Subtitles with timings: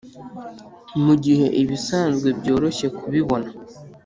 [1.03, 3.49] mugihe ibisanzwe byoroshye kubibona,